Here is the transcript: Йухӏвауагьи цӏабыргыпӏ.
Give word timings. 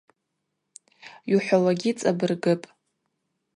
Йухӏвауагьи 1.31 1.91
цӏабыргыпӏ. 1.99 2.67